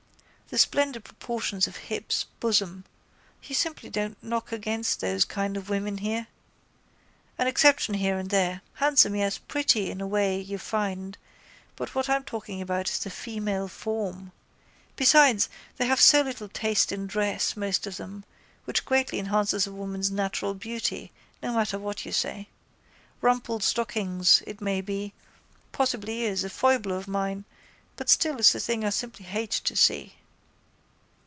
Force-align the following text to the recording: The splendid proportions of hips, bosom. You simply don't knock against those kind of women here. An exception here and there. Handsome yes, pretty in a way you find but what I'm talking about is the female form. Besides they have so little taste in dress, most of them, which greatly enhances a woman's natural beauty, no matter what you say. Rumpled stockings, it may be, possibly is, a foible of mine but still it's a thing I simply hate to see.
The 0.53 0.57
splendid 0.57 1.05
proportions 1.05 1.65
of 1.65 1.77
hips, 1.77 2.25
bosom. 2.41 2.83
You 3.41 3.55
simply 3.55 3.89
don't 3.89 4.21
knock 4.21 4.51
against 4.51 4.99
those 4.99 5.23
kind 5.23 5.55
of 5.55 5.69
women 5.69 5.99
here. 5.99 6.27
An 7.37 7.47
exception 7.47 7.93
here 7.93 8.17
and 8.17 8.29
there. 8.29 8.61
Handsome 8.73 9.15
yes, 9.15 9.37
pretty 9.37 9.89
in 9.89 10.01
a 10.01 10.07
way 10.07 10.41
you 10.41 10.57
find 10.57 11.17
but 11.77 11.95
what 11.95 12.09
I'm 12.09 12.25
talking 12.25 12.61
about 12.61 12.89
is 12.89 12.99
the 12.99 13.09
female 13.09 13.69
form. 13.69 14.33
Besides 14.97 15.47
they 15.77 15.85
have 15.87 16.01
so 16.01 16.19
little 16.21 16.49
taste 16.49 16.91
in 16.91 17.07
dress, 17.07 17.55
most 17.55 17.87
of 17.87 17.95
them, 17.95 18.25
which 18.65 18.83
greatly 18.83 19.19
enhances 19.19 19.65
a 19.65 19.71
woman's 19.71 20.11
natural 20.11 20.53
beauty, 20.53 21.13
no 21.41 21.53
matter 21.53 21.79
what 21.79 22.05
you 22.05 22.11
say. 22.11 22.49
Rumpled 23.21 23.63
stockings, 23.63 24.43
it 24.45 24.59
may 24.59 24.81
be, 24.81 25.13
possibly 25.71 26.23
is, 26.25 26.43
a 26.43 26.49
foible 26.49 26.91
of 26.91 27.07
mine 27.07 27.45
but 27.95 28.09
still 28.09 28.35
it's 28.37 28.53
a 28.53 28.59
thing 28.59 28.83
I 28.83 28.89
simply 28.89 29.23
hate 29.23 29.51
to 29.51 29.77
see. 29.77 30.15